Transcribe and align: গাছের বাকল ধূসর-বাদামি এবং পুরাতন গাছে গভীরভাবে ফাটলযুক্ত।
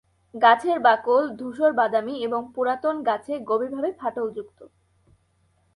গাছের 0.35 0.77
বাকল 0.79 1.21
ধূসর-বাদামি 1.39 2.15
এবং 2.21 2.41
পুরাতন 2.55 2.95
গাছে 3.03 3.33
গভীরভাবে 3.49 3.89
ফাটলযুক্ত। 3.99 4.59